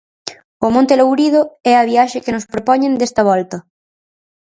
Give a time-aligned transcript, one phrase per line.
[0.65, 1.41] O Monte Lourido
[1.71, 3.57] é a viaxe que nos propoñen desta volta.